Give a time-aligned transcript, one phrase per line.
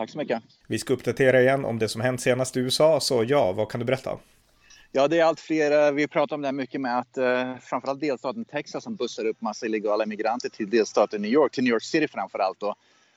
[0.00, 0.42] Tack så mycket.
[0.66, 3.80] Vi ska uppdatera igen om det som hänt senast i USA, så ja, vad kan
[3.80, 4.18] du berätta?
[4.92, 5.86] Ja, det är allt fler.
[5.86, 9.24] Eh, vi pratar om det här mycket med att eh, framförallt delstaten Texas som bussar
[9.24, 12.60] upp massa illegala immigranter till delstaten New York, till New York City framförallt.
[12.60, 12.74] Då.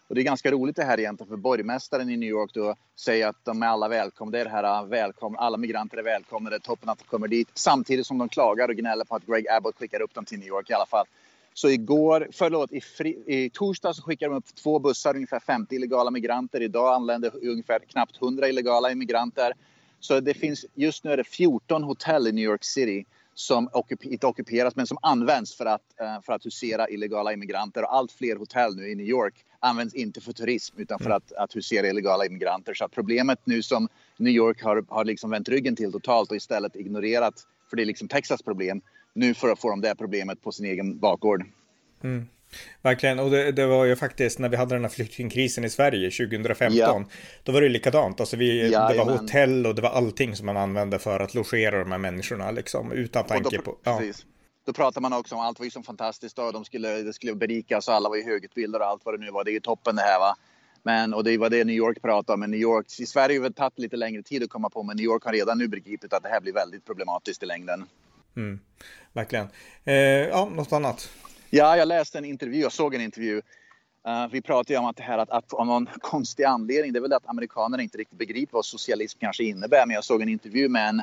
[0.08, 3.28] Och det är ganska roligt det här egentligen för borgmästaren i New York då säger
[3.28, 4.32] att de är alla välkomna.
[4.32, 7.06] Det är det här eh, välkomna, alla migranter är välkomna, det är toppen att de
[7.06, 7.50] kommer dit.
[7.54, 10.48] Samtidigt som de klagar och gnäller på att Greg Abbott skickar upp dem till New
[10.48, 11.06] York i alla fall.
[11.54, 15.76] Så igår, förlåt, i, fri, i torsdag så skickade de upp två bussar, ungefär 50
[15.76, 16.62] illegala migranter.
[16.62, 19.54] Idag anlände ungefär knappt 100 illegala immigranter.
[20.00, 23.70] Så det finns, just nu är det 14 hotell i New York City som
[24.04, 27.84] inte ockuperas men som används för att, uh, för att husera illegala immigranter.
[27.84, 31.18] Och allt fler hotell nu i New York används inte för turism utan för mm.
[31.18, 32.74] att, att husera illegala immigranter.
[32.74, 36.76] Så problemet nu som New York har, har liksom vänt ryggen till totalt och istället
[36.76, 37.34] ignorerat,
[37.70, 38.82] för det är liksom Texas problem,
[39.14, 41.46] nu för att få de det problemet på sin egen bakgård.
[42.04, 42.28] Mm.
[42.82, 46.12] Verkligen, och det, det, var ju faktiskt när vi hade den här flyktingkrisen i Sverige
[46.12, 46.78] 2015.
[46.78, 47.04] Ja.
[47.44, 49.18] Då var det likadant, alltså vi, ja, det var men...
[49.18, 52.92] hotell och det var allting som man använde för att logera de här människorna liksom
[52.92, 53.78] utan tanke på.
[53.84, 53.98] Ja.
[53.98, 54.26] Precis.
[54.66, 57.36] Då pratar man också om allt var ju så fantastiskt och de skulle, det skulle
[57.36, 59.44] berikas och alla var ju högutbildade och allt vad det nu var.
[59.44, 60.36] Det är ju toppen det här va.
[60.84, 62.40] Men, och det var det New York pratade om.
[62.40, 64.98] Men New York, i Sverige har det tagit lite längre tid att komma på, men
[64.98, 67.86] New York har redan nu begripit att det här blir väldigt problematiskt i längden.
[68.36, 68.60] Mm,
[69.14, 69.48] verkligen.
[69.84, 71.10] Eh, ja, något annat?
[71.50, 73.42] Ja, jag läste en intervju, jag såg en intervju.
[74.08, 77.00] Uh, vi pratade ju om att det här att, att av någon konstig anledning, det
[77.00, 79.86] är väl att amerikanerna inte riktigt begriper vad socialism kanske innebär.
[79.86, 81.02] Men jag såg en intervju med en,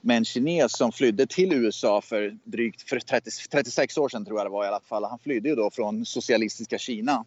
[0.00, 4.38] med en kines som flydde till USA för drygt för 30, 36 år sedan tror
[4.38, 5.04] jag det var i alla fall.
[5.04, 7.24] Han flydde ju då från socialistiska Kina.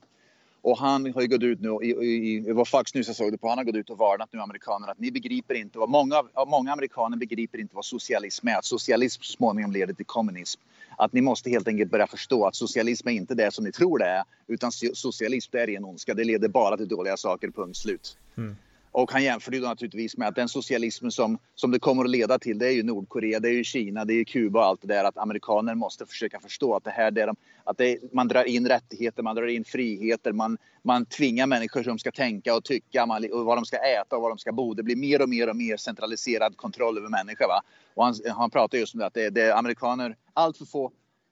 [0.62, 3.31] Och han har ju gått ut nu, i, i, i vad Fox News jag såg
[3.31, 5.90] det på, han har gått ut och varnat nu amerikanerna att ni begriper inte vad,
[5.90, 8.56] många, många amerikaner begriper inte vad socialism är.
[8.56, 10.62] Att socialism så småningom leder till kommunism.
[10.98, 14.00] Att ni måste helt enkelt börja förstå att socialism är inte det som ni tror
[14.00, 14.24] det är.
[14.48, 16.14] Utan socialism det är ren ondska.
[16.14, 18.18] Det leder bara till dåliga saker, punkt slut.
[18.38, 18.56] Mm.
[18.92, 22.40] Och han jämför det naturligtvis med att den socialismen som, som det kommer att leda
[22.40, 24.82] till det är ju Nordkorea, det är ju Kina, det är ju Kuba och allt
[24.82, 25.04] det där.
[25.04, 28.28] Att amerikaner måste försöka förstå att det här det är de, att det är, man
[28.28, 32.64] drar in rättigheter, man drar in friheter, man, man tvingar människor som ska tänka och
[32.64, 34.74] tycka man, och vad de ska äta och var de ska bo.
[34.74, 37.48] Det blir mer och mer och mer centraliserad kontroll över människor.
[37.48, 37.62] Va?
[37.94, 40.92] Och han, han pratar just om det, att det, det är amerikaner, allt för få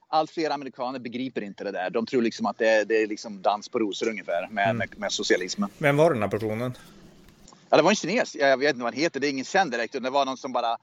[0.10, 1.90] allt fler amerikaner begriper inte det där.
[1.90, 4.78] De tror liksom att det är, det är liksom dans på rosor ungefär med, mm.
[4.78, 5.70] med, med socialismen.
[5.78, 6.74] Vem var den här personen?
[7.70, 8.36] Ja, det var en kines.
[8.36, 9.20] Jag vet inte vad han heter.
[9.20, 9.94] Det är ingen känd direkt.
[10.04, 10.78] Det var någon som bara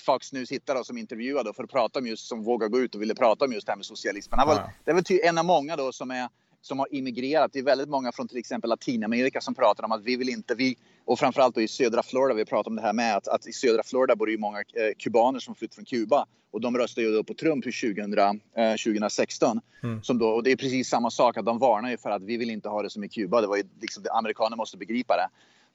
[0.00, 2.94] Fox News hittade och som intervjuade för att prata om just som vågar gå ut
[2.94, 4.38] och ville prata om just det här med socialismen.
[4.38, 4.70] Han var, ja.
[4.84, 6.28] Det är väl en av många då som är
[6.60, 7.52] som har immigrerat.
[7.52, 10.54] Det är väldigt många från till exempel Latinamerika som pratar om att vi vill inte,
[10.54, 13.46] vi, och framförallt då i södra Florida, vi pratar om det här med att, att
[13.46, 16.78] i södra Florida bor det ju många eh, kubaner som flytt från Kuba och de
[16.78, 19.60] röstade ju då på Trump 2000, eh, 2016.
[19.82, 20.02] Mm.
[20.02, 22.36] Som då, och det är precis samma sak, att de varnar ju för att vi
[22.36, 23.40] vill inte ha det som i Kuba.
[23.40, 25.28] Det var ju liksom, amerikaner måste begripa det.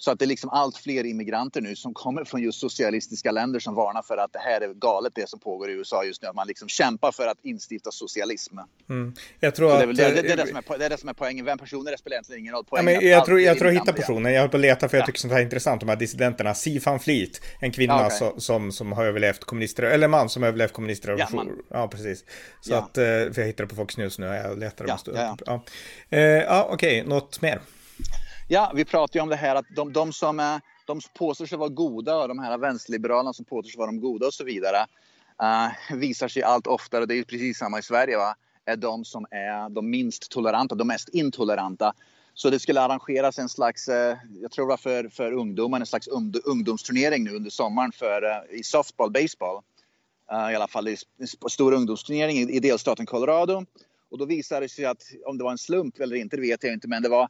[0.03, 3.59] Så att det är liksom allt fler immigranter nu som kommer från just socialistiska länder
[3.59, 6.27] som varnar för att det här är galet det som pågår i USA just nu.
[6.27, 8.57] Att man liksom kämpar för att instifta socialism.
[8.89, 9.13] Mm.
[9.39, 9.79] Jag tror att...
[9.79, 11.45] det, är, det, det, är det, som är, det är det som är poängen.
[11.45, 12.65] Vem personer är spelar egentligen ingen roll.
[12.71, 14.33] ja, men jag, tror, jag tror jag hittar personen.
[14.33, 15.79] Jag håller på att leta för jag tycker sånt här är intressant.
[15.79, 16.53] De här dissidenterna.
[16.53, 18.17] Sifan Fleet, en kvinna ja, okay.
[18.17, 21.15] som, som, som har överlevt kommunister, eller man som har överlevt kommunister.
[21.17, 22.25] Ja, ja, precis.
[22.61, 22.77] Så ja.
[22.77, 24.25] att, eh, för jag hittade på Fox News nu.
[24.25, 25.37] Jag letar ja, ja, ja.
[25.45, 25.63] ja.
[26.17, 27.09] Eh, ja okej, okay.
[27.09, 27.61] något mer?
[28.47, 31.57] Ja, vi pratar ju om det här att de, de som är, de påstår sig
[31.57, 34.85] vara goda och de här vänsterliberalerna som påstår sig vara de goda och så vidare
[35.43, 38.35] uh, visar sig allt oftare, och det är precis samma i Sverige, va?
[38.65, 41.93] är de som är de minst toleranta, de mest intoleranta.
[42.33, 45.85] Så det skulle arrangeras en slags, eh, jag tror det var för, för ungdomar, en
[45.85, 46.07] slags
[46.45, 49.61] ungdomsturnering nu under sommaren för, eh, i softball, baseball.
[50.51, 50.97] I alla fall en
[51.49, 53.65] stor ungdomsturnering i, i delstaten Colorado.
[54.11, 56.63] Och då visade det sig att, om det var en slump eller inte, det vet
[56.63, 57.29] jag inte, men det var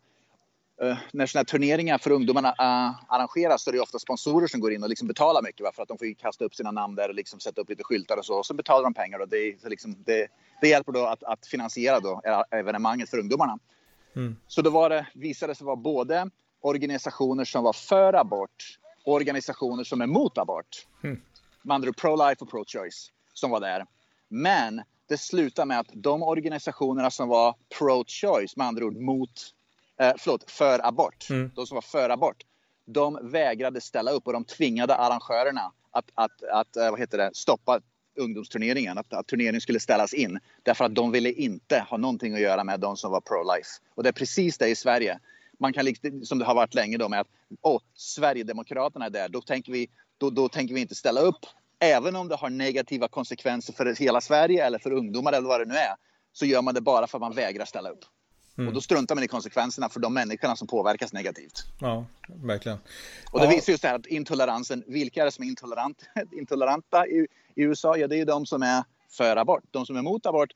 [1.11, 4.73] när sådana här turneringar för ungdomarna uh, arrangeras så är det ofta sponsorer som går
[4.73, 5.71] in och liksom betalar mycket va?
[5.75, 8.17] för att de får kasta upp sina namn där och liksom sätta upp lite skyltar
[8.17, 8.37] och så.
[8.37, 10.27] Och så betalar de pengar och det, liksom, det,
[10.61, 12.21] det hjälper då att, att, finansiera då
[12.51, 13.59] evenemanget för ungdomarna.
[14.15, 14.35] Mm.
[14.47, 16.29] Så då var det, visade det sig vara både
[16.61, 20.87] organisationer som var för abort och organisationer som är mot abort.
[21.03, 21.21] Mm.
[21.61, 23.85] Med andra pro-life och pro-choice som var där.
[24.29, 29.53] Men det slutade med att de organisationerna som var pro-choice, med andra ord mot
[29.99, 31.51] eh, förlåt, för abort, mm.
[31.55, 32.43] de som var för abort,
[32.85, 37.79] de vägrade ställa upp och de tvingade arrangörerna att, att, att vad heter det, stoppa
[38.15, 40.39] ungdomsturneringen, att, att turneringen skulle ställas in.
[40.63, 43.81] Därför att de ville inte ha någonting att göra med de som var pro-life.
[43.95, 45.19] Och det är precis det i Sverige.
[45.59, 45.85] Man kan,
[46.23, 47.27] som det har varit länge då med att
[47.61, 51.45] åh, Sverigedemokraterna är där, då tänker, vi, då, då tänker vi inte ställa upp.
[51.79, 55.65] Även om det har negativa konsekvenser för hela Sverige eller för ungdomar eller vad det
[55.65, 55.95] nu är,
[56.33, 58.05] så gör man det bara för att man vägrar ställa upp.
[58.57, 58.67] Mm.
[58.67, 61.65] Och då struntar man i konsekvenserna för de människorna som påverkas negativt.
[61.79, 62.77] Ja, verkligen.
[63.31, 63.51] Och det ja.
[63.51, 67.61] visar just det här att intoleransen, vilka är det som är intolerant, intoleranta i, i
[67.63, 67.97] USA?
[67.97, 69.63] Ja, det är ju de som är för abort.
[69.71, 70.49] De som är emot abort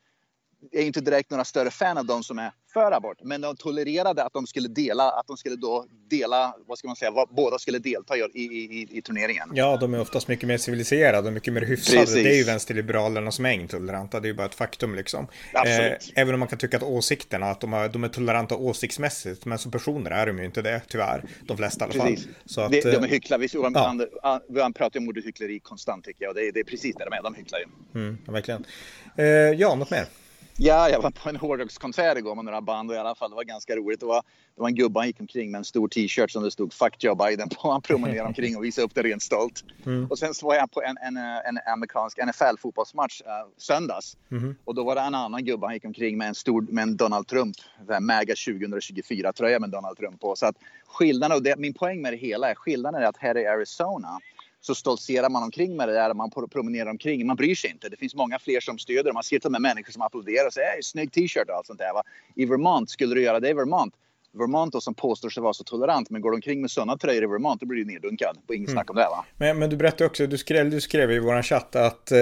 [0.72, 3.18] är inte direkt några större fan av de som är för abort.
[3.24, 6.96] Men de tolererade att de skulle dela, att de skulle då dela, vad ska man
[6.96, 9.50] säga, vad, båda skulle delta i, i, i, turneringen.
[9.54, 12.00] Ja, de är oftast mycket mer civiliserade och mycket mer hyfsade.
[12.00, 12.24] Precis.
[12.24, 15.28] Det är ju vänsterliberalerna som är intoleranta, det är ju bara ett faktum liksom.
[15.54, 19.46] Eh, även om man kan tycka att åsikterna, att de, har, de är toleranta åsiktsmässigt,
[19.46, 21.24] men som personer är de ju inte det, tyvär.
[21.42, 22.18] De flesta i alla fall.
[22.46, 24.42] Så att, de, de är eh, hycklare, vi, ja.
[24.62, 27.18] han pratar om ordet hyckleri konstant tycker jag, det är, det är precis det de
[27.18, 27.66] är, de hycklar ju.
[28.02, 28.66] Mm, ja, verkligen.
[29.18, 30.06] Eh, ja, något mer?
[30.60, 33.36] Ja, jag var på en hårdrockskonsert igår med några band och i alla fall det
[33.36, 34.00] var ganska roligt.
[34.00, 34.24] Det var,
[34.56, 37.04] det var en gubbe, han gick omkring med en stor t-shirt som det stod Fuck
[37.04, 37.72] Joe Biden på.
[37.72, 39.64] Han promenerade omkring och visade upp det rent stolt.
[39.86, 40.06] Mm.
[40.06, 43.28] Och sen så var jag på en, en, en amerikansk NFL-fotbollsmatch uh,
[43.58, 44.18] söndags.
[44.32, 44.56] Mm.
[44.66, 46.98] Och då var det en annan gubbe, han gick omkring med en stor, med en
[46.98, 47.56] Donald Trump,
[48.02, 50.36] MAGA 2024-tröja med Donald Trump på.
[50.36, 50.56] Så att
[50.88, 54.20] skillnaden, och det, min poäng med det hela är skillnaden är att här i Arizona
[54.68, 57.28] så stoltserar man omkring med det där, man promenerar omkring.
[57.28, 57.90] Man bryr sig inte.
[57.90, 59.14] Det finns många fler som stöder.
[59.14, 61.80] Man ser till och med människor som applåderar och säger snygg t-shirt och allt sånt
[61.80, 61.94] där.
[61.94, 62.04] Va?
[62.36, 63.94] I Vermont, skulle du göra det i Vermont,
[64.34, 67.28] Vermont då, som påstår sig vara så tolerant men går omkring med sådana tröjor i
[67.28, 68.38] Vermont då blir du neddunkad.
[68.48, 68.76] Och inget mm.
[68.76, 69.26] snack om det va.
[69.38, 72.18] Men, men du berättade också, du skrev, du skrev i våran chatt att eh,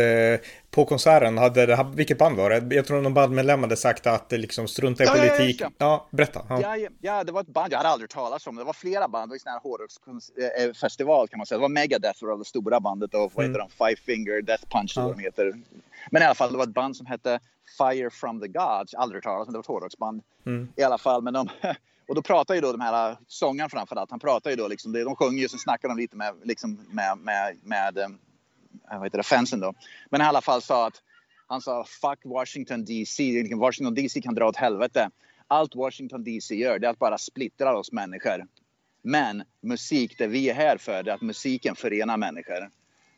[0.72, 2.76] på konserten hade det, vilket band var det?
[2.76, 5.62] Jag tror någon bandmedlem hade sagt att det liksom strunta i ja, politik.
[5.62, 6.08] Ja, ja, ja.
[6.12, 6.42] berätta.
[6.50, 6.78] Ja.
[7.02, 8.56] Ja, det var ett band jag hade aldrig talat om.
[8.56, 11.58] Det var flera band, det var en sån här hårdrocksfestival kan man säga.
[11.58, 13.70] Det var Megadeth var det stora bandet och vad heter mm.
[13.78, 13.86] de?
[13.86, 15.54] Five Finger Death Punch eller vad de heter.
[16.12, 17.40] Men i alla fall, det var ett band som hette
[17.78, 18.94] Fire from the Gods.
[18.94, 20.24] Aldrig talat om, det var ett hårdrocksband.
[20.46, 20.68] Mm.
[20.76, 21.50] I alla fall, men de
[22.08, 24.92] Och då pratar ju då de här äh, sångarna framförallt, han pratar ju då liksom,
[24.92, 28.10] de sjunger ju, sen snackar de lite med, liksom med, med, med äh,
[28.92, 29.74] vad heter det, fansen då.
[30.10, 31.02] Men i alla fall sa att,
[31.48, 35.10] han sa fuck Washington DC, Washington DC kan dra åt helvete.
[35.48, 38.46] Allt Washington DC gör det är att bara splittra oss människor.
[39.02, 42.70] Men musik, det vi är här för, det är att musiken förenar människor.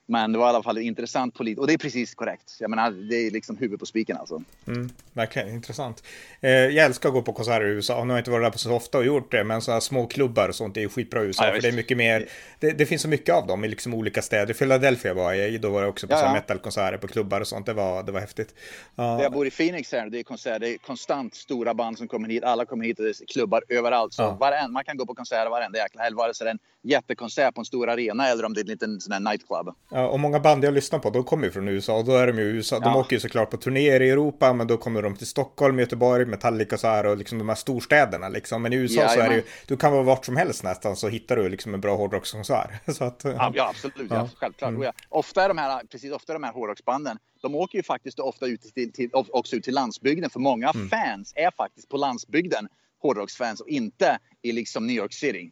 [0.09, 1.59] Men det var i alla fall intressant politiskt.
[1.59, 2.57] Och det är precis korrekt.
[2.59, 4.41] Jag menar, det är liksom huvudet på spiken alltså.
[4.67, 6.03] Mm, verkligen intressant.
[6.41, 8.03] Eh, jag älskar att gå på konserter i USA.
[8.03, 9.43] Nu har jag inte varit där på så ofta och gjort det.
[9.43, 11.45] Men sådana små klubbar och sånt är ju skitbra i USA.
[11.45, 12.25] Ja, för det är mycket mer.
[12.59, 14.53] Det, det, finns så mycket av dem i liksom olika städer.
[14.53, 15.61] Philadelphia var jag.
[15.61, 16.33] Då var jag också på ja, ja.
[16.33, 17.65] metalkonserter på klubbar och sånt.
[17.65, 18.55] Det var, det var häftigt.
[18.95, 19.21] Ja.
[19.21, 20.09] Jag bor i Phoenix här.
[20.09, 20.59] Det är konserter.
[20.59, 22.43] Det är konstant stora band som kommer hit.
[22.43, 24.13] Alla kommer hit och det är klubbar överallt.
[24.13, 24.37] Så ja.
[24.39, 26.15] varenda, man kan gå på konserter varenda jäkla helg.
[26.15, 28.69] Vare sig det är en jättekonsert på en stor arena eller om det är en
[28.69, 29.75] liten sån här nightclub.
[29.97, 32.27] Ja, och många band jag lyssnar på, de kommer ju från USA och då är
[32.27, 32.79] de ju USA.
[32.79, 36.25] De åker ju såklart på turnéer i Europa, men då kommer de till Stockholm, Göteborg,
[36.25, 38.61] Metallica så här och liksom de här storstäderna liksom.
[38.61, 40.95] Men i USA ja, så är det ju, du kan vara vart som helst nästan
[40.95, 42.69] så hittar du liksom en bra hårdrockskonsert.
[43.23, 44.29] Ja, ja absolut, ja.
[44.35, 44.69] självklart.
[44.69, 44.91] Mm.
[45.09, 48.61] Ofta är de här, precis ofta de här hårdrocksbanden, de åker ju faktiskt ofta ut
[48.61, 50.89] till, till, också ut till landsbygden, för många mm.
[50.89, 52.67] fans är faktiskt på landsbygden
[53.01, 55.51] hårdrocksfans och inte i liksom New York City.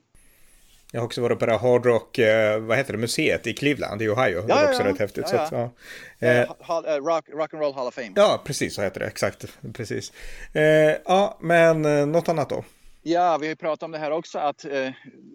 [0.95, 4.01] Jag har också varit på det Hard Rock, eh, vad heter det, museet i Cleveland
[4.01, 4.35] i Ohio.
[4.35, 5.23] Ja, det är också ja, rätt häftigt.
[5.31, 5.71] Ja, så att,
[6.19, 6.27] ja.
[6.27, 8.11] Eh, uh, rock, rock and Roll Hall of Fame.
[8.15, 9.07] Ja, precis så heter det.
[9.07, 9.45] Exakt.
[9.73, 10.13] Precis.
[10.53, 10.63] Eh,
[11.05, 12.63] ja, men eh, något annat då?
[13.03, 14.89] Ja, vi har ju pratat om det här också att eh,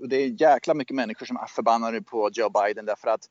[0.09, 3.23] det är jäkla mycket människor som är förbannade på Joe Biden därför att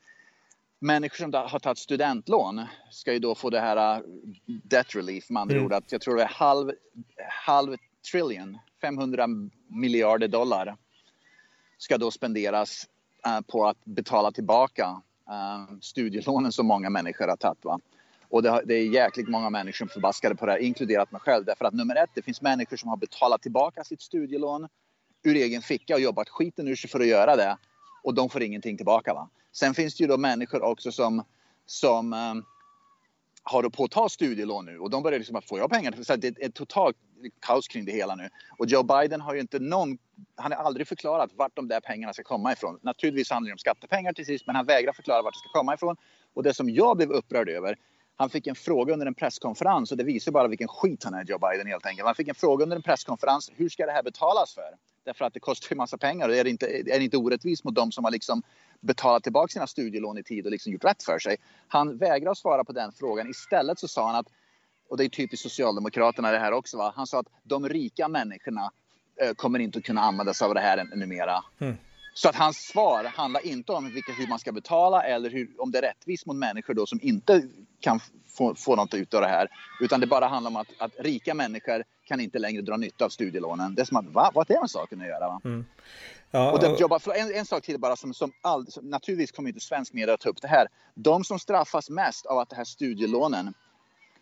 [0.80, 4.04] människor som har tagit studentlån ska ju då få det här
[4.64, 5.66] debt relief med andra mm.
[5.66, 5.74] ord.
[5.74, 6.72] Att jag tror det är halv,
[7.46, 7.76] halv
[8.12, 9.28] trillion, 500
[9.68, 10.76] miljarder dollar
[11.80, 12.88] ska då spenderas
[13.26, 17.66] eh, på att betala tillbaka eh, studielånen som många människor har tagit.
[17.66, 17.80] Va?
[18.30, 21.46] Och det, det, är jäkligt många människor som förbaskade på det här, inkluderat mig själv.
[21.46, 24.68] Därför att nummer ett, det finns människor som har betalat tillbaka sitt studielån
[25.24, 27.58] ur egen ficka och jobbat skiten ur sig för att göra det.
[28.04, 29.14] Och de får ingenting tillbaka.
[29.14, 29.30] Va?
[29.52, 31.24] Sen finns det ju då människor också som,
[31.66, 32.34] som eh,
[33.50, 35.96] har har på att ta studielån nu och de börjar liksom att få jag pengar?
[36.04, 36.98] Så det är totalt
[37.40, 38.30] kaos kring det hela nu.
[38.58, 39.98] Och Joe Biden har ju inte någon,
[40.36, 42.80] han har aldrig förklarat vart de där pengarna ska komma ifrån.
[42.82, 45.74] Naturligtvis handlar det om skattepengar till sist, men han vägrar förklara vart det ska komma
[45.74, 45.96] ifrån.
[46.34, 47.76] Och det som jag blev upprörd över,
[48.16, 51.26] han fick en fråga under en presskonferens och det visar bara vilken skit han är,
[51.26, 52.06] Joe Biden helt enkelt.
[52.06, 54.76] Han fick en fråga under en presskonferens, hur ska det här betalas för?
[55.10, 57.64] Därför att det kostar ju massa pengar och är det inte, är det inte orättvist
[57.64, 58.44] mot dem som har liksom
[58.80, 61.38] betalat tillbaka sina studielån i tid och liksom gjort rätt för sig.
[61.68, 63.30] Han vägrar svara på den frågan.
[63.30, 64.28] Istället så sa han att,
[64.90, 66.94] och det är typiskt Socialdemokraterna det här också, va?
[66.96, 68.72] han sa att de rika människorna
[69.22, 71.44] eh, kommer inte att kunna använda sig av det här numera.
[71.60, 71.78] Mm.
[72.22, 75.72] Så att hans svar handlar inte om vilka, hur man ska betala eller hur, om
[75.72, 77.44] det är rättvist mot människor då som inte
[77.80, 79.48] kan få, få något ut av det här.
[79.82, 83.10] Utan det bara handlar om att, att rika människor kan inte längre dra nytta av
[83.10, 83.76] studielånen.
[83.76, 84.32] Det är som att, va?
[84.34, 85.40] Vad är det med saken att göra?
[85.46, 85.66] Mm.
[86.32, 89.50] Ja, och det, jobbar, en, en sak till bara som, som, all, som naturligtvis kommer
[89.50, 90.68] inte svensk media att ta upp det här.
[90.96, 93.54] De som straffas mest av att det här studielånen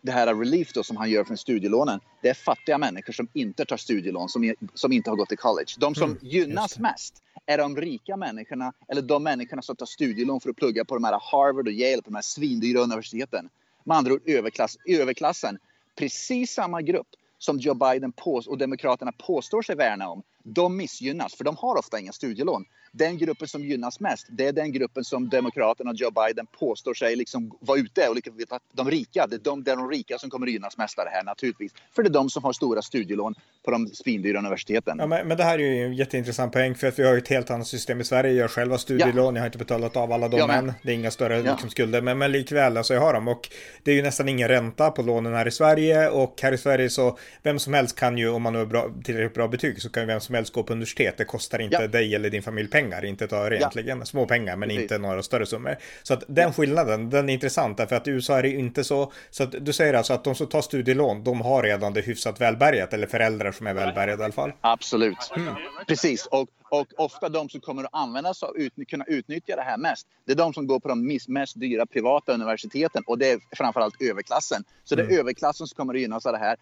[0.02, 3.64] det här relief då som han gör från studielånen, det är fattiga människor som inte
[3.64, 5.72] tar studielån, som, som inte har gått i college.
[5.78, 10.40] De som mm, gynnas mest är de rika människorna eller de människorna som tar studielån
[10.40, 13.48] för att plugga på de här Harvard och Yale, på de här svindyra universiteten.
[13.84, 15.58] Med andra ord överklass, överklassen.
[15.96, 18.12] Precis samma grupp som Joe Biden
[18.46, 23.18] och Demokraterna påstår sig värna om, de missgynnas för de har ofta inga studielån den
[23.18, 27.16] gruppen som gynnas mest, det är den gruppen som Demokraterna och Joe Biden påstår sig
[27.16, 30.30] liksom vara ute och liksom, de rika, det är de, det är de rika som
[30.30, 31.72] kommer att gynnas mest av det här naturligtvis.
[31.92, 34.96] För det är de som har stora studielån på de svindyra universiteten.
[34.98, 37.18] Ja, men, men, det här är ju en jätteintressant poäng för att vi har ju
[37.18, 38.32] ett helt annat system i Sverige.
[38.32, 39.32] Jag har studielån, ja.
[39.38, 40.72] jag har inte betalat av alla dem ja, än.
[40.82, 41.52] Det är inga större ja.
[41.52, 43.48] liksom, skulder, men, men likväl, alltså jag har dem och
[43.82, 46.90] det är ju nästan ingen ränta på lånen här i Sverige och här i Sverige
[46.90, 50.02] så vem som helst kan ju, om man har bra, tillräckligt bra betyg, så kan
[50.02, 51.14] ju vem som helst gå på universitet.
[51.16, 54.06] Det kostar inte dig eller din familj pengar, inte ett öre egentligen.
[54.06, 54.82] Små pengar, men Precis.
[54.82, 55.76] inte några större summor.
[56.02, 59.12] Så att den skillnaden, den är intressant därför att i USA är det inte så.
[59.30, 62.40] Så att du säger alltså att de som tar studielån, de har redan det hyfsat
[62.40, 64.52] välbärgat eller föräldrar som är välbärgade i alla fall.
[64.60, 65.54] Absolut, mm.
[65.88, 66.26] precis.
[66.26, 69.78] Och, och ofta de som kommer att använda sig av ut, kunna utnyttja det här
[69.78, 70.06] mest.
[70.24, 74.02] Det är de som går på de mest dyra privata universiteten och det är framförallt
[74.02, 74.64] överklassen.
[74.84, 75.20] Så det är mm.
[75.20, 76.56] överklassen som kommer att gynnas av det här.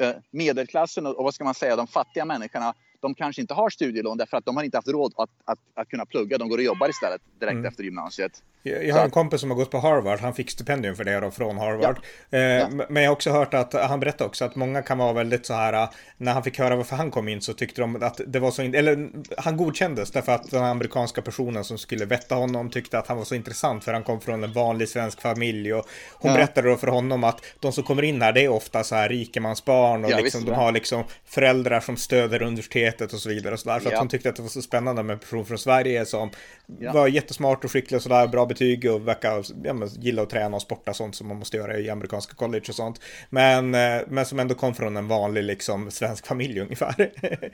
[0.00, 4.18] Eh, medelklassen och vad ska man säga, de fattiga människorna de kanske inte har studielån
[4.18, 6.38] därför att de har inte haft råd att, att, att kunna plugga.
[6.38, 7.64] De går och jobbar istället direkt mm.
[7.64, 8.42] efter gymnasiet.
[8.62, 10.20] Jag, har en kompis som har gått på Harvard.
[10.20, 11.98] Han fick stipendium för det då från Harvard.
[12.30, 12.38] Ja.
[12.38, 12.68] Eh, ja.
[12.88, 15.54] Men jag har också hört att han berättade också att många kan vara väldigt så
[15.54, 15.88] här.
[16.16, 18.62] När han fick höra varför han kom in så tyckte de att det var så.
[18.62, 23.16] Eller han godkändes därför att den amerikanska personen som skulle vetta honom tyckte att han
[23.16, 26.36] var så intressant för han kom från en vanlig svensk familj och hon ja.
[26.36, 29.08] berättade då för honom att de som kommer in här det är ofta så här
[29.08, 33.68] rikemansbarn och liksom, de har liksom föräldrar som stöder universitetet och så vidare och så
[33.68, 33.80] där.
[33.80, 36.30] Så att hon tyckte att det var så spännande med en person från Sverige som
[36.66, 40.62] var jättesmart och skicklig och sådär, bra betyg och verkar ja, gilla att träna och
[40.62, 43.00] sporta sånt som man måste göra i amerikanska college och sånt.
[43.30, 47.10] Men, eh, men som ändå kom från en vanlig liksom svensk familj ungefär.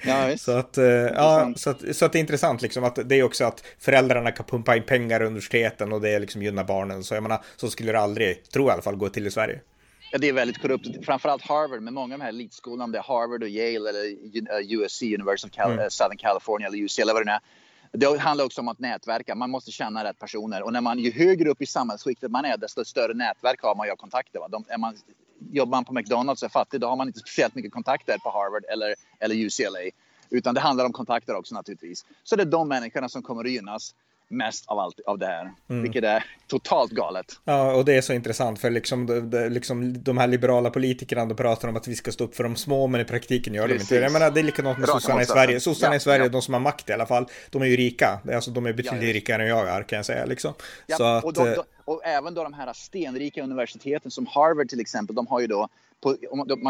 [0.06, 3.14] Ja, så, att, eh, ja, så, att, så att det är intressant liksom att det
[3.14, 6.64] är också att föräldrarna kan pumpa in pengar i universiteten och det är liksom gynnar
[6.64, 7.04] barnen.
[7.04, 9.30] Så jag menar, så skulle det aldrig, tror jag i alla fall, gå till i
[9.30, 9.60] Sverige.
[10.12, 11.04] Ja, det är väldigt korrupt.
[11.04, 14.04] Framförallt Harvard, men många av de här elitskolorna, om det är Harvard och Yale eller
[14.74, 15.90] USC, eh, University of Cal mm.
[15.90, 17.40] Southern California eller UCLA, vad det är
[17.96, 19.34] det handlar också om att nätverka.
[19.34, 20.62] Man måste känna rätt personer.
[20.62, 23.90] Och när man, ju högre upp i samhällsskiktet man är, desto större nätverk har man
[23.92, 24.40] och kontakter.
[24.40, 24.48] Va?
[24.48, 24.96] De, är man,
[25.52, 28.30] jobbar man på McDonalds och är fattig, då har man inte speciellt mycket kontakter på
[28.30, 29.90] Harvard eller, eller UCLA.
[30.30, 32.04] Utan det handlar om kontakter också naturligtvis.
[32.24, 33.94] Så det är de människorna som kommer att gynnas
[34.28, 35.52] mest av allt av det här.
[35.70, 35.82] Mm.
[35.82, 37.26] Vilket är totalt galet.
[37.44, 41.26] Ja, och det är så intressant för liksom, det, det, liksom de här liberala politikerna
[41.26, 43.68] de pratar om att vi ska stå upp för de små, men i praktiken gör
[43.68, 43.88] Precis.
[43.88, 44.02] de inte det.
[44.02, 45.60] Jag menar, det är likadant med sossarna i Sverige.
[45.60, 46.28] Sossarna ja, i Sverige, ja.
[46.28, 48.20] de som har makt i alla fall, de är ju rika.
[48.34, 50.24] Alltså, de är betydligt ja, rikare än jag är, kan jag säga.
[50.24, 50.54] Liksom.
[50.86, 54.68] Ja, att, och, de, eh, de, och även då de här stenrika universiteten som Harvard
[54.68, 55.68] till exempel, de har ju då
[56.00, 56.16] på,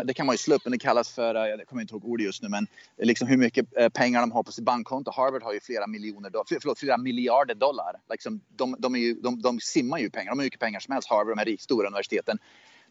[0.05, 2.05] det kan man ju slå upp, men det kallas för, eh, jag kommer inte ihåg
[2.05, 2.67] ordet just nu, men
[3.03, 5.11] liksom hur mycket eh, pengar de har på sitt bankkonto.
[5.11, 6.31] Harvard har ju flera miljoner,
[6.61, 7.93] förlåt, flera miljarder dollar.
[8.11, 11.11] Liksom, de, de, ju, de, de simmar ju pengar, de har mycket pengar som helst,
[11.11, 12.39] Harvard, de här stora universiteten.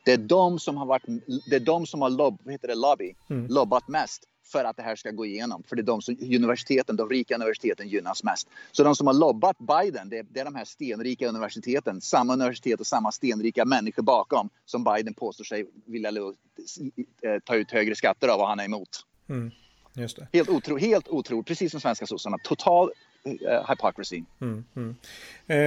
[0.06, 1.04] Det är de som har varit,
[1.50, 3.48] det är de som har vad heter det, lobby, mm.
[3.48, 5.63] lobbat mest för att det här ska gå igenom.
[5.63, 8.47] För det är de som, universiteten, de rika universiteten gynnas mest.
[8.71, 12.01] Så de som har lobbat Biden, det, det är de här stenrika universiteten.
[12.01, 17.71] Samma universitet och samma stenrika människor bakom som Biden påstår sig vilja eh, ta ut
[17.71, 18.89] högre skatter av och han är emot.
[19.29, 19.51] Mm,
[20.33, 22.37] helt otroligt, helt otroligt, precis som svenska sossarna.
[22.37, 22.91] Total
[23.25, 24.24] uh, hypocrisy.
[24.41, 24.96] Mm, mm.
[25.48, 25.58] Eh,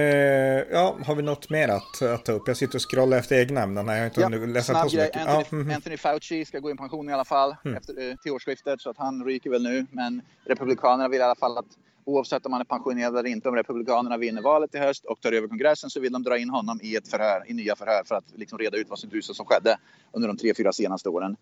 [0.71, 2.47] ja, har vi något mer att, att ta upp?
[2.47, 3.87] Jag sitter och scrollar efter egna ämnen.
[3.87, 5.27] Jag har inte ja, läst på så mycket.
[5.27, 7.77] Anthony, ja, mm, Anthony Fauci ska gå i pension i alla fall mm.
[7.77, 9.85] efter, eh, till årsskiftet så att han ryker väl nu.
[9.91, 13.55] Men Republikanerna vill i alla fall att oavsett om han är pensionerad eller inte, om
[13.55, 16.79] Republikanerna vinner valet i höst och tar över kongressen så vill de dra in honom
[16.83, 19.77] i ett förhör, i nya förhör för att liksom reda ut vad som, som skedde
[20.11, 21.35] under de tre, fyra senaste åren.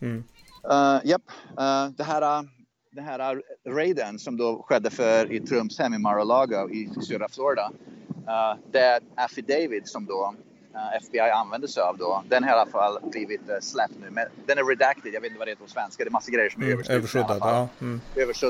[0.00, 0.24] Mm.
[0.70, 1.22] Uh, yep.
[1.50, 2.48] uh, det här
[2.98, 7.70] den här raiden som då skedde för i Trumps hem i Mar-a-Lago i södra Florida.
[8.08, 10.34] Uh, det affidavit som då
[10.74, 13.94] uh, eh, FBI använde sig av då, den har i alla fall blivit uh, släppt
[14.00, 14.10] nu.
[14.10, 16.04] Men den är redacted, jag vet inte vad det heter på svenska.
[16.04, 17.38] Det är massa grejer som är mm, översuddade.
[17.40, 17.68] Ja.
[17.80, 18.00] Mm.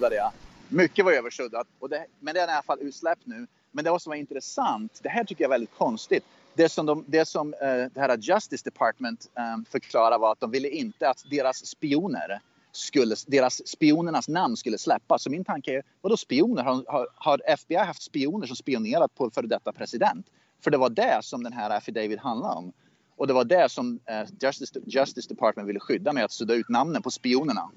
[0.01, 0.33] Ja.
[0.69, 3.47] Mycket var översuddat, och det, men den är i alla fall utsläppt nu.
[3.71, 6.25] Men det som var intressant, det här tycker jag är väldigt konstigt.
[6.55, 10.51] Det som, de, det, som uh, det här Justice Department um, förklarade var att de
[10.51, 12.41] ville inte att deras spioner
[12.73, 15.23] skulle, deras spionernas namn skulle släppas.
[15.23, 16.63] Så min tanke är, vadå spioner?
[16.63, 20.27] Har, har, har FBI haft spioner som spionerat på före detta president?
[20.65, 22.73] För det var det som den här affidavit handlade om.
[23.17, 26.69] Och det var det som eh, Justice, Justice Department ville skydda med att sudda ut
[26.69, 27.71] namnen på spionerna.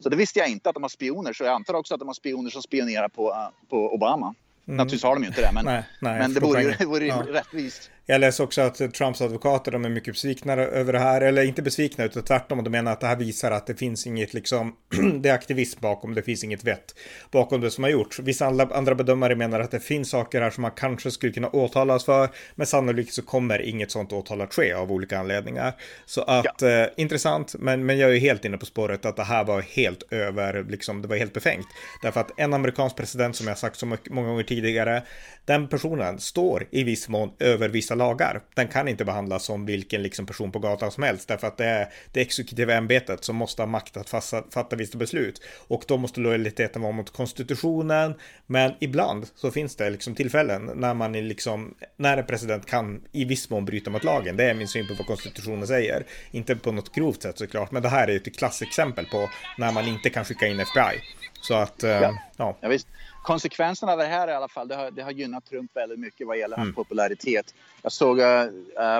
[0.00, 2.08] Så det visste jag inte att de har spioner, så jag antar också att de
[2.08, 4.34] har spioner som spionerar på, uh, på Obama.
[4.66, 4.76] Mm.
[4.76, 7.22] Naturligtvis har de ju inte det, men, nej, nej, men det vore ju vore ja.
[7.28, 7.90] rättvist.
[8.10, 11.62] Jag läser också att Trumps advokater de är mycket besvikna över det här, eller inte
[11.62, 12.64] besvikna utan tvärtom.
[12.64, 14.76] De menar att det här visar att det finns inget liksom,
[15.20, 16.94] det är aktivism bakom, det finns inget vett
[17.30, 18.18] bakom det som har gjorts.
[18.18, 22.04] Vissa andra bedömare menar att det finns saker här som man kanske skulle kunna åtalas
[22.04, 25.72] för, men sannolikt så kommer inget sånt åtal att ske av olika anledningar.
[26.06, 26.68] Så att ja.
[26.68, 30.12] eh, intressant, men, men jag är helt inne på spåret att det här var helt
[30.12, 31.66] över, liksom, det var helt befängt.
[32.02, 35.02] Därför att en amerikansk president som jag sagt så många gånger tidigare,
[35.44, 38.40] den personen står i viss mån över vissa lagar.
[38.54, 41.64] Den kan inte behandlas som vilken liksom person på gatan som helst därför att det
[41.64, 45.96] är det exekutiva ämbetet som måste ha makt att fatta, fatta vissa beslut och då
[45.96, 48.14] måste lojaliteten vara mot konstitutionen.
[48.46, 53.02] Men ibland så finns det liksom tillfällen när man är liksom när en president kan
[53.12, 54.36] i viss mån bryta mot lagen.
[54.36, 56.06] Det är min syn på vad konstitutionen säger.
[56.30, 59.88] Inte på något grovt sätt såklart, men det här är ett klassexempel på när man
[59.88, 61.00] inte kan skicka in FBI.
[61.40, 62.14] Så att, eh, ja.
[62.36, 62.56] ja.
[62.60, 62.88] ja visst
[63.28, 66.26] konsekvenserna av det här i alla fall, det har, det har gynnat Trump väldigt mycket
[66.26, 66.66] vad gäller mm.
[66.66, 67.54] hans popularitet.
[67.82, 68.24] Jag såg uh,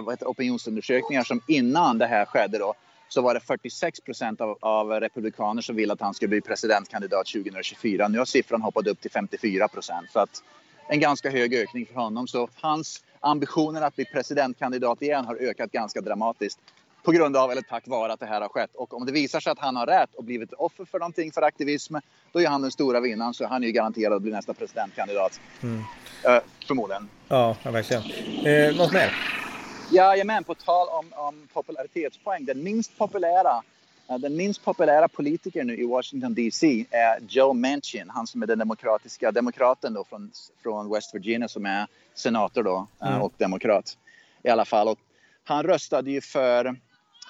[0.02, 2.74] vad heter, opinionsundersökningar som innan det här skedde då,
[3.08, 7.26] så var det 46 procent av, av republikaner som ville att han skulle bli presidentkandidat
[7.26, 8.08] 2024.
[8.08, 10.10] Nu har siffran hoppat upp till 54 procent.
[10.12, 10.42] Så att
[10.88, 12.28] en ganska hög ökning för honom.
[12.28, 16.58] Så hans ambitioner att bli presidentkandidat igen har ökat ganska dramatiskt
[17.08, 18.70] på grund av eller tack vare att det här har skett.
[18.74, 21.42] Och om det visar sig att han har rätt och blivit offer för någonting för
[21.42, 21.96] aktivism,
[22.32, 23.34] då är han den stora vinnaren.
[23.34, 25.40] Så han är ju garanterad att bli nästa presidentkandidat.
[25.62, 25.78] Mm.
[25.78, 25.84] Uh,
[26.66, 27.08] förmodligen.
[27.28, 28.02] Ja, verkligen.
[28.46, 29.16] Eh, något mer?
[29.92, 32.44] Jajamän, på tal om, om popularitetspoäng.
[32.44, 33.62] Den minst populära
[34.10, 38.46] uh, den minst populära politikern nu i Washington DC är Joe Manchin, han som är
[38.46, 40.30] den demokratiska demokraten då från,
[40.62, 43.22] från West Virginia som är senator då uh, mm.
[43.22, 43.96] och demokrat
[44.42, 44.88] i alla fall.
[44.88, 44.98] Och
[45.44, 46.76] han röstade ju för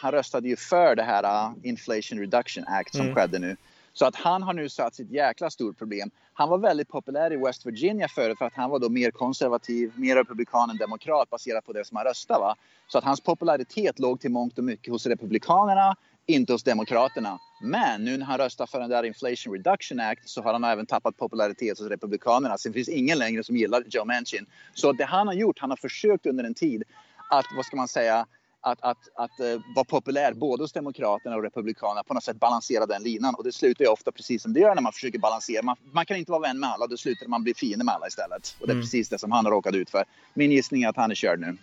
[0.01, 3.15] han röstade ju för det här uh, Inflation Reduction Act som mm.
[3.15, 3.57] skedde nu.
[3.93, 6.11] Så att han har nu satt sitt jäkla stort problem.
[6.33, 9.93] Han var väldigt populär i West Virginia förut för att han var då mer konservativ,
[9.95, 12.41] mer republikan än demokrat baserat på det som han röstade.
[12.41, 12.57] Va?
[12.89, 17.39] Så att hans popularitet låg till mångt och mycket hos republikanerna, inte hos demokraterna.
[17.63, 20.87] Men nu när han röstar för den där Inflation Reduction Act så har han även
[20.87, 22.59] tappat popularitet hos republikanerna.
[22.59, 24.47] Så det finns ingen längre som gillar Joe Manchin.
[24.75, 26.83] Så det han har gjort, han har försökt under en tid
[27.31, 28.27] att, vad ska man säga,
[28.61, 32.87] att, att, att uh, vara populär både hos Demokraterna och Republikanerna på något sätt balansera
[32.87, 33.35] den linan.
[33.35, 35.63] Och det slutar ju ofta precis som det gör när man försöker balansera.
[35.63, 38.07] Man, man kan inte vara vän med alla, då slutar man bli fiende med alla
[38.07, 38.57] istället.
[38.61, 38.83] Och det är mm.
[38.83, 40.05] precis det som han har råkat ut för.
[40.35, 41.57] Min gissning är att han är körd nu.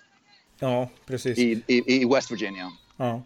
[0.60, 1.38] Ja, precis.
[1.38, 2.72] I, i, i West Virginia.
[2.98, 3.22] Ja.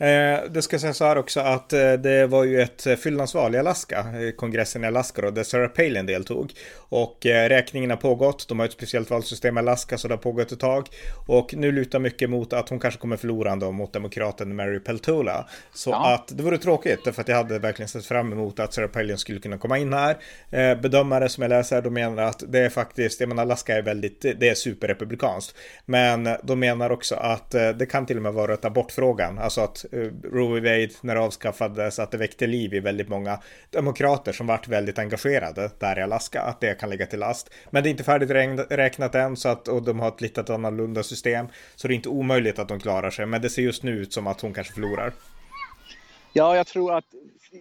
[0.00, 3.54] Eh, det ska sägas så här också att eh, det var ju ett eh, fyllnadsval
[3.54, 6.52] i Alaska, kongressen i Alaska då, där Sarah Palin deltog.
[6.76, 10.52] Och räkningen har pågått, de har ett speciellt valsystem i Alaska så det har pågått
[10.52, 10.88] ett tag.
[11.26, 15.48] Och nu lutar mycket mot att hon kanske kommer förlora mot demokraten Mary Peltola.
[15.74, 16.14] Så ja.
[16.14, 19.18] att det vore tråkigt, för att jag hade verkligen sett fram emot att Sarah Palin
[19.18, 20.16] skulle kunna komma in här.
[20.74, 24.20] Bedömare som jag läser, de menar att det är faktiskt, jag menar Alaska är väldigt,
[24.20, 25.56] det är superrepublikanskt.
[25.86, 29.84] Men de menar också att det kan till och med vara ett abortfrågan, alltså att
[29.92, 33.38] Eh, Roe Wade när det avskaffades, att det väckte liv i väldigt många
[33.70, 37.50] demokrater som varit väldigt engagerade där i Alaska, att det kan ligga till last.
[37.70, 38.30] Men det är inte färdigt
[38.70, 42.08] räknat än så att, och de har ett lite annorlunda system, så det är inte
[42.08, 44.74] omöjligt att de klarar sig, men det ser just nu ut som att hon kanske
[44.74, 45.12] förlorar.
[46.32, 47.04] Ja, jag tror att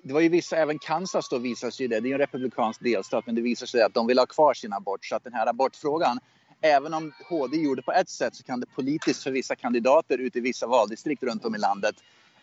[0.04, 2.84] det var ju vissa, även Kansas då visar sig det, det är ju en republikansk
[2.84, 5.34] delstat, men det visar sig att de vill ha kvar sin abort, så att den
[5.34, 6.20] här abortfrågan
[6.62, 10.38] även om HD gjorde på ett sätt så kan det politiskt för vissa kandidater ute
[10.38, 11.96] i vissa valdistrikt runt om i landet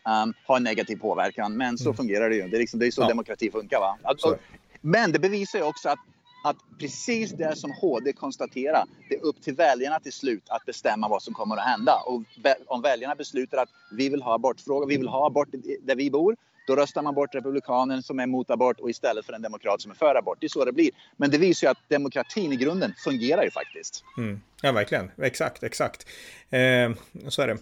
[0.06, 1.56] um, ha en negativ påverkan.
[1.56, 1.96] Men så mm.
[1.96, 2.48] fungerar det ju.
[2.48, 3.08] Det är, liksom, det är så ja.
[3.08, 3.80] demokrati funkar.
[3.80, 3.98] Va?
[4.02, 4.38] Alltså,
[4.80, 5.98] men det bevisar ju också att,
[6.44, 11.08] att precis det som HD konstaterar, det är upp till väljarna till slut att bestämma
[11.08, 11.94] vad som kommer att hända.
[12.06, 12.22] Och
[12.66, 15.48] om väljarna beslutar att vi vill ha abortfråga, vi vill ha abort
[15.82, 19.32] där vi bor, då röstar man bort republikanen som är emot abort och istället för
[19.32, 20.38] en demokrat som är för abort.
[20.40, 20.90] Det är så det blir.
[21.16, 24.04] Men det visar ju att demokratin i grunden fungerar ju faktiskt.
[24.18, 24.40] Mm.
[24.62, 25.10] Ja, verkligen.
[25.22, 26.06] Exakt, exakt.
[26.50, 26.90] Eh,
[27.28, 27.58] så är det.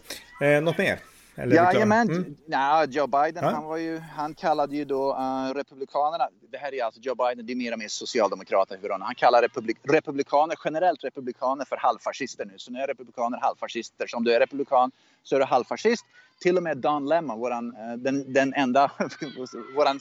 [0.46, 0.98] Eh, något mer?
[1.36, 2.10] Eller Jajamän.
[2.10, 2.36] Mm.
[2.46, 3.50] Ja, Joe Biden, ja.
[3.50, 7.46] han, var ju, han kallade ju då uh, Republikanerna, det här är alltså Joe Biden,
[7.46, 12.54] det är mer och mer socialdemokrater Han kallar republik, republikaner, generellt republikaner för halvfascister nu.
[12.56, 14.06] Så nu är republikaner halvfascister.
[14.06, 14.90] Så om du är republikan
[15.22, 16.04] så är du halvfascist.
[16.40, 18.90] Till och med Don Lemon, våran, uh, den, den enda,
[19.76, 20.00] våran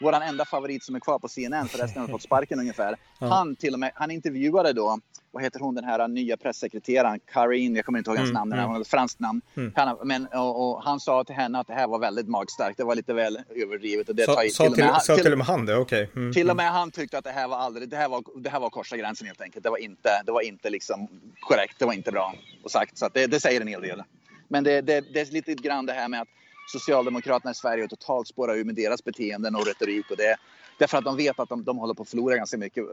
[0.00, 2.96] våran enda favorit som är kvar på CNN, för resten har fått sparken ungefär.
[3.18, 3.26] Ja.
[3.26, 5.00] Han till och med, han intervjuade då,
[5.32, 8.52] vad heter hon den här nya pressekreteraren, Karin, jag kommer inte ihåg hennes mm, namn,
[8.52, 8.64] mm.
[8.64, 9.40] hon har ett franskt namn.
[9.56, 9.72] Mm.
[9.76, 12.84] Han, men, och, och, han sa till henne att det här var väldigt magstarkt, det
[12.84, 14.08] var lite väl överdrivet.
[14.08, 15.76] Och det sa, till, till, med, sa till, till och med han det?
[15.76, 16.02] Okej.
[16.02, 16.22] Okay.
[16.22, 16.64] Mm, till och mm.
[16.64, 18.96] med han tyckte att det här var aldrig, det här var, det här var korsa
[18.96, 19.64] gränsen helt enkelt.
[19.64, 21.08] Det var inte, det var inte liksom
[21.40, 22.98] korrekt, det var inte bra och sagt.
[22.98, 24.02] Så det, det säger en hel del.
[24.48, 26.28] Men det, det, det är lite grann det här med att
[26.70, 30.10] Socialdemokraterna i Sverige har totalt spårat ur med deras beteenden och retorik.
[30.10, 30.36] Och det,
[30.78, 32.84] därför att de vet att de, de håller på att förlora ganska mycket.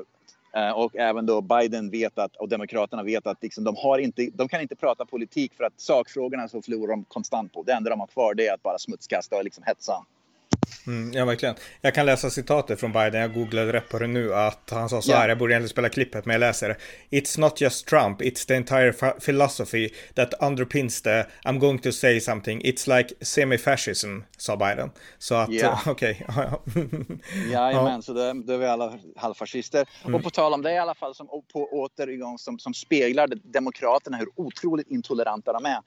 [0.56, 4.30] Eh, och även då Biden vet att, och Demokraterna vet att liksom, de, har inte,
[4.34, 7.64] de kan inte prata politik för att sakfrågorna så förlorar de konstant på.
[7.64, 10.06] Det enda de har kvar det är att bara smutskasta och liksom hetsa.
[10.88, 11.56] Mm, ja, verkligen.
[11.82, 15.02] Jag kan läsa citatet från Biden, jag googlade rätt på det nu, att han sa
[15.02, 15.30] så här, yeah.
[15.30, 16.78] jag borde egentligen spela klippet, men jag läser det.
[17.18, 18.94] It's not just Trump, it's the entire
[19.26, 24.92] philosophy that underpins the I'm going to say something, it's like semi-fascism, sa Biden.
[25.18, 25.80] Så att, yeah.
[25.88, 26.26] okej.
[26.30, 26.86] Okay.
[27.52, 28.02] Jajamän, ja.
[28.02, 29.86] så då, då är vi alla halvfascister.
[30.04, 30.16] Mm.
[30.16, 34.18] Och på tal om det i alla fall, som, på återgång som, som speglar Demokraterna,
[34.18, 35.78] hur otroligt intoleranta de är.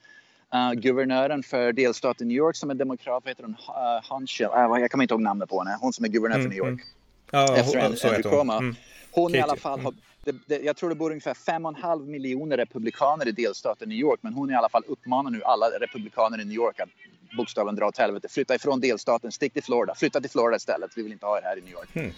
[0.54, 3.52] Uh, guvernören för delstaten New York som är demokrat, vad heter hon?
[3.52, 5.78] Uh, Hunchel, uh, jag kommer inte ihåg namnet på henne.
[5.80, 6.68] Hon som är guvernör mm, för New York.
[6.68, 6.86] Mm.
[7.30, 8.50] Ja, Efter en, så en hon.
[8.50, 8.74] Mm.
[9.10, 13.28] Hon i alla fall har, det, det, jag tror det bor ungefär 5,5 miljoner republikaner
[13.28, 14.18] i delstaten New York.
[14.22, 16.88] Men hon i alla fall uppmanar nu alla republikaner i New York att
[17.36, 18.28] bokstavligen dra åt helvete.
[18.28, 19.94] Flytta ifrån delstaten, stick till Florida.
[19.94, 20.90] Flytta till Florida istället.
[20.96, 21.96] Vi vill inte ha er här i New York.
[21.96, 22.12] Mm.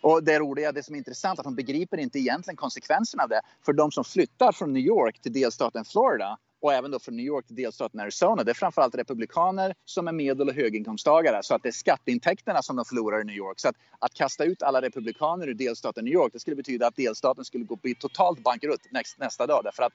[0.00, 3.40] Och det roliga, det som är intressant, att hon begriper inte egentligen konsekvenserna av det.
[3.64, 7.26] För de som flyttar från New York till delstaten Florida och även då från New
[7.26, 8.44] York till delstaten Arizona.
[8.44, 12.76] Det är framförallt republikaner som är medel och höginkomsttagare så att det är skatteintäkterna som
[12.76, 13.60] de förlorar i New York.
[13.60, 16.96] Så att, att kasta ut alla republikaner ur delstaten New York det skulle betyda att
[16.96, 19.92] delstaten skulle gå bli totalt bankrutt nästa, nästa dag därför att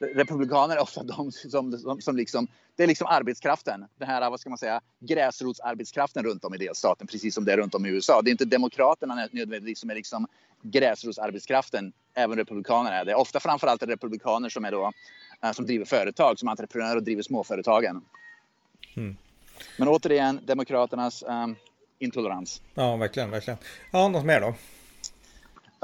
[0.00, 3.84] republikaner är ofta de som, som, som liksom, det är liksom arbetskraften.
[3.98, 7.56] Den här, vad ska man säga, gräsrotsarbetskraften runt om i delstaten, precis som det är
[7.56, 8.22] runt om i USA.
[8.22, 10.26] Det är inte demokraterna nödvändigtvis som är liksom
[10.62, 13.14] gräsrotsarbetskraften, även republikaner är det.
[13.14, 14.92] Ofta framförallt republikaner som är då
[15.52, 18.02] som driver företag, som entreprenörer och driver småföretagen.
[18.96, 19.16] Mm.
[19.76, 21.56] Men återigen, Demokraternas um,
[21.98, 22.62] intolerans.
[22.74, 23.58] Ja, verkligen, verkligen.
[23.90, 24.54] Ja, något mer då?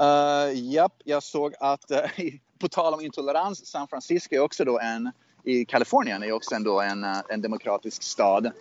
[0.03, 4.79] Uh, japp, jag såg att, uh, på tal om intolerans, San Francisco är också då
[4.79, 5.11] en,
[5.43, 8.51] i Kalifornien är också ändå en, en demokratisk stad.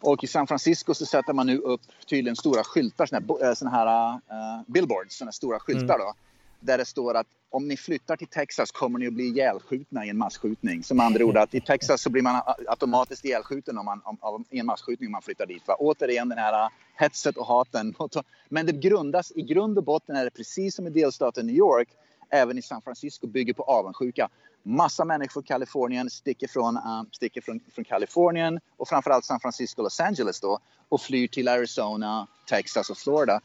[0.00, 3.70] Och i San Francisco så sätter man nu upp tydligen stora skyltar, såna här, såna
[3.70, 6.06] här uh, billboards, såna stora skyltar mm.
[6.06, 6.14] då.
[6.60, 10.08] Där det står att om ni flyttar till Texas kommer ni att bli ihjälskjutna i
[10.08, 10.82] en massskjutning.
[10.82, 14.58] Som andra ord att i Texas så blir man automatiskt ihjälskjuten om man, om, i
[14.58, 15.62] en massskjutning om man flyttar dit.
[15.66, 15.74] Va?
[15.78, 17.94] Återigen den här äh, hetset och haten.
[18.48, 21.88] Men det grundas, i grund och botten är det precis som i delstaten New York,
[22.30, 24.28] även i San Francisco, bygger på avundsjuka.
[24.62, 29.80] Massa människor från Kalifornien sticker från, um, sticker från, från Kalifornien och framförallt San Francisco
[29.80, 30.58] och Los Angeles då
[30.88, 33.40] och flyr till Arizona, Texas och Florida.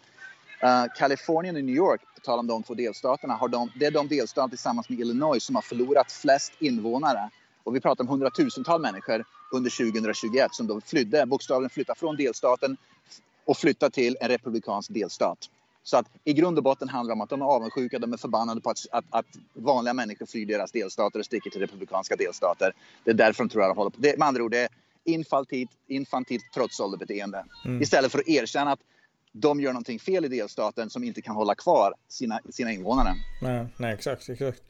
[0.64, 4.08] Uh, Kalifornien och New York, tal om de två delstaterna, har de, det är de
[4.08, 7.30] delstater tillsammans med Illinois som har förlorat flest invånare.
[7.64, 12.78] Och vi pratar om hundratusentals människor under 2021 som då flydde, bokstavligen flyttade från delstaten
[13.46, 15.38] och flyttade till en republikansk delstat.
[15.84, 18.18] Så att i grund och botten handlar det om att de är avundsjuka, de är
[18.18, 22.74] förbannade på att, att, att vanliga människor flyr deras delstater och sticker till republikanska delstater.
[23.04, 23.98] Det är därför de tror att de håller på.
[24.00, 24.70] Det, med andra ord, det är
[25.04, 27.46] infantilt, infantilt trotsålderbeteende.
[27.66, 27.82] Mm.
[27.82, 28.80] Istället för att erkänna att
[29.34, 33.14] de gör någonting fel i delstaten som inte kan hålla kvar sina, sina invånare.
[33.42, 34.30] Nej, nej exakt.
[34.30, 34.62] exakt.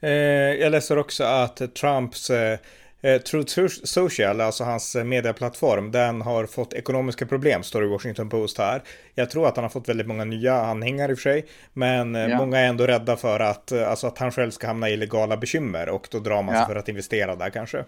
[0.00, 2.58] Eh, jag läser också att Trumps eh,
[3.02, 8.28] eh Truth Social, alltså hans medieplattform, den har fått ekonomiska problem, står det i Washington
[8.28, 8.82] Post här.
[9.14, 12.16] Jag tror att han har fått väldigt många nya anhängare i och för sig, men
[12.16, 12.38] eh, ja.
[12.38, 15.36] många är ändå rädda för att, eh, alltså att han själv ska hamna i illegala
[15.36, 16.66] bekymmer och då drar man sig ja.
[16.66, 17.84] för att investera där kanske.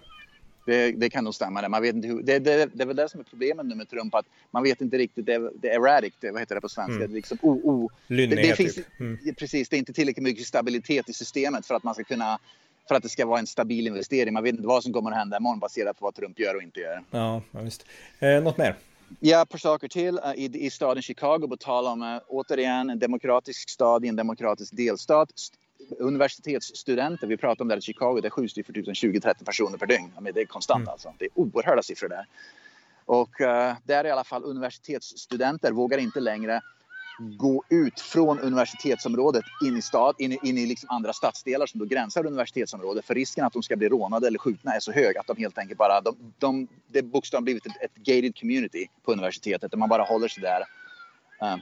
[0.65, 1.61] Det, det, kan nog stämma.
[1.61, 1.69] Det.
[1.69, 3.89] Man vet inte hur, det, det, det är väl det som är problemet nu med
[3.89, 7.03] Trump, att man vet inte riktigt, det, det är erratic, vad heter det på svenska?
[7.03, 7.13] Mm.
[7.13, 7.91] Liksom, oh, oh.
[8.07, 8.99] Lynne, det, finns, typ.
[8.99, 9.17] mm.
[9.37, 12.39] Precis, det är inte tillräckligt mycket stabilitet i systemet för att man ska kunna
[12.87, 14.33] för att det ska vara en stabil investering.
[14.33, 16.61] Man vet inte vad som kommer att hända imorgon baserat på vad Trump gör och
[16.61, 17.03] inte gör.
[17.11, 17.85] Ja, visst.
[18.19, 18.75] Eh, något mer?
[19.19, 20.17] Ja, ett par saker till.
[20.17, 24.15] Uh, i, I staden Chicago, på tal om uh, återigen en demokratisk stad i en
[24.15, 25.29] demokratisk delstat
[25.99, 29.85] universitetsstudenter, vi pratar om det här i Chicago, det är sju för 20-30 personer per
[29.85, 30.11] dygn.
[30.33, 30.89] det är konstant mm.
[30.89, 31.13] alltså.
[31.17, 32.25] Det är oerhörda siffror där.
[33.05, 36.61] Och uh, där i alla fall universitetsstudenter vågar inte längre
[37.19, 41.85] gå ut från universitetsområdet in i stad, in, in i liksom andra stadsdelar som då
[41.85, 43.05] gränsar universitetsområdet.
[43.05, 45.57] För risken att de ska bli rånade eller skjutna är så hög att de helt
[45.57, 49.89] enkelt bara, de, de, det bokstavligen blivit ett, ett, gated community på universitetet där man
[49.89, 50.61] bara håller sig där
[51.43, 51.57] uh,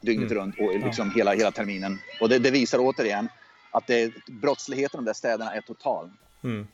[0.00, 0.42] dygnet mm.
[0.42, 1.12] runt och liksom ja.
[1.16, 1.98] hela, hela terminen.
[2.20, 3.28] Och det, det, visar återigen
[3.70, 6.10] att det, brottsligheten i de där städerna är total.
[6.44, 6.66] Mm.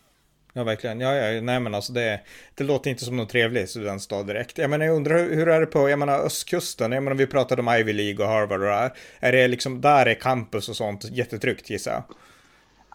[0.56, 1.00] Ja, verkligen.
[1.00, 2.20] Ja, ja, nej men alltså det,
[2.54, 4.58] det låter inte som någon trevlig studentstad direkt.
[4.58, 7.62] Jag menar, jag undrar hur är det på, jag menar östkusten, jag menar vi pratade
[7.62, 8.92] om Ivy League och Harvard och det här.
[9.20, 12.02] Är det liksom, där är campus och sånt jättetryggt gissar jag?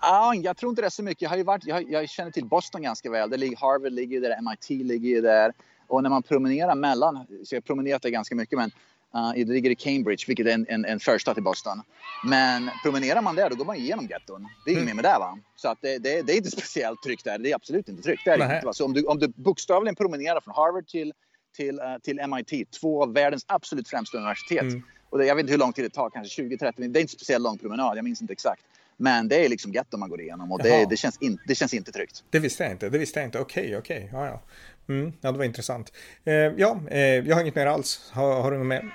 [0.01, 1.21] Ja, jag tror inte det är så mycket.
[1.21, 3.29] Jag, har ju varit, jag, jag känner till Boston ganska väl.
[3.29, 5.53] Det ligger, Harvard ligger där, MIT ligger ju där.
[5.87, 8.71] Och när man promenerar mellan, så jag har promenerat där ganska mycket, men
[9.15, 11.81] uh, det ligger i Cambridge, vilket är en, en, en förstad till Boston.
[12.25, 14.47] Men promenerar man där, då går man igenom getton.
[14.65, 14.95] Det är inget mm.
[14.95, 15.37] mer med det va.
[15.55, 17.37] Så att det, det, det, är inte speciellt tryggt där.
[17.37, 18.21] Det är absolut inte tryggt.
[18.25, 18.73] Det är inte, va?
[18.73, 21.13] Så om du, om du bokstavligen promenerar från Harvard till,
[21.57, 24.61] till, uh, till MIT, två av världens absolut främsta universitet.
[24.61, 24.83] Mm.
[25.09, 26.73] Och det, jag vet inte hur lång tid det tar, kanske 20-30 minuter.
[26.77, 28.63] Det är inte speciellt lång promenad, jag minns inte exakt.
[29.01, 31.73] Men det är liksom getton man går igenom och det, det, känns in, det känns
[31.73, 32.23] inte tryggt.
[32.29, 32.89] Det visste jag inte.
[32.89, 33.39] Det visste jag inte.
[33.39, 34.09] Okej, okej.
[34.13, 34.41] Ja, ja.
[34.89, 35.93] Mm, ja, det var intressant.
[36.25, 38.11] Eh, ja, eh, jag har inget mer alls.
[38.13, 38.93] Har, har du något mer?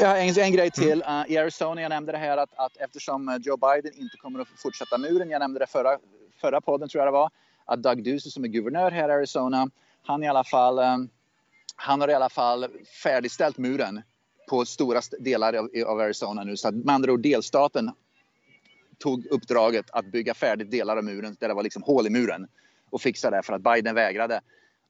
[0.00, 1.02] Ja, en, en grej till.
[1.02, 1.20] Mm.
[1.20, 4.40] Uh, I Arizona, jag nämnde det här att, att eftersom eh, Joe Biden inte kommer
[4.40, 5.98] att fortsätta muren, jag nämnde det förra,
[6.40, 7.30] förra podden tror jag det var,
[7.64, 9.70] att Doug Ducey som är guvernör här i Arizona,
[10.02, 11.08] han i alla fall, um,
[11.76, 12.66] han har i alla fall
[13.02, 14.02] färdigställt muren
[14.48, 16.56] på stora delar av, av Arizona nu.
[16.56, 17.90] Så att med andra ord delstaten
[18.98, 22.46] tog uppdraget att bygga färdigt delar av muren där det var liksom hål i muren
[22.90, 24.40] och fixa det för att Biden vägrade.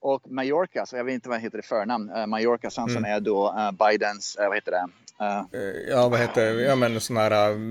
[0.01, 2.95] Och Mallorca, så jag vet inte vad heter det förnamn, uh, Mallorca han mm.
[2.95, 4.87] som är då uh, Bidens, uh, vad heter det?
[5.89, 7.31] Ja, vad heter ja men sån här,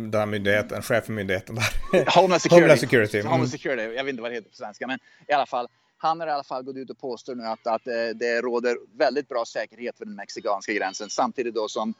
[0.09, 2.15] den här myndigheten, chef för myndigheten där.
[2.15, 2.61] Homeland Security.
[2.61, 3.19] Homeland Security.
[3.19, 3.31] Mm.
[3.31, 5.67] Homeland Security, jag vet inte vad det heter på svenska, men i alla fall.
[5.97, 7.83] Han har i alla fall gått ut och påstår nu att, att
[8.15, 11.93] det råder väldigt bra säkerhet vid den mexikanska gränsen samtidigt då som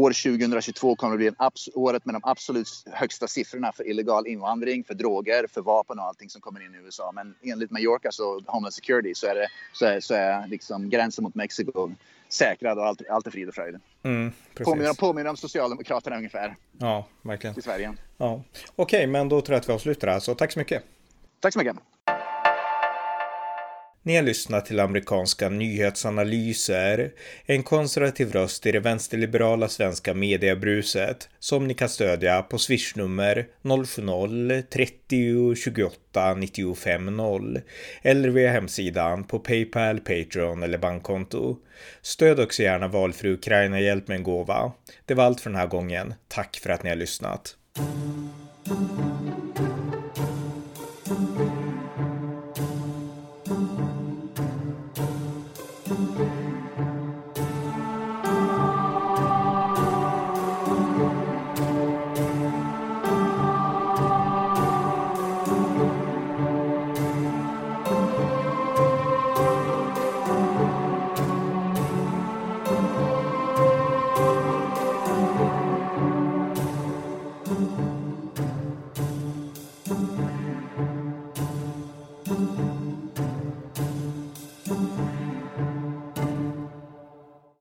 [0.00, 1.34] år 2022 kommer att bli en
[1.74, 6.30] året med de absolut högsta siffrorna för illegal invandring, för droger, för vapen och allting
[6.30, 7.12] som kommer in i USA.
[7.14, 11.24] Men enligt Mallorca så Homeland Security så är, det, så är, så är liksom gränsen
[11.24, 11.90] mot Mexiko
[12.28, 13.80] säkrad och allt, allt är frid och fröjd.
[14.02, 16.56] Mm, påminner, påminner om Socialdemokraterna ungefär.
[16.78, 17.58] Ja, verkligen.
[17.58, 17.92] I Sverige.
[18.16, 18.42] Ja.
[18.76, 20.84] Okej, okay, men då tror jag att vi avslutar här, så tack så mycket.
[21.40, 21.76] Tack så mycket.
[24.02, 27.12] Ni har lyssnat till amerikanska nyhetsanalyser,
[27.46, 35.54] en konservativ röst i det vänsterliberala svenska mediebruset som ni kan stödja på swishnummer 070-30
[35.54, 37.60] 28 95 0
[38.02, 41.56] eller via hemsidan på Paypal, Patreon eller bankkonto.
[42.02, 44.72] Stöd också gärna valfri Ukraina-hjälp med en gåva.
[45.06, 46.14] Det var allt för den här gången.
[46.28, 47.56] Tack för att ni har lyssnat.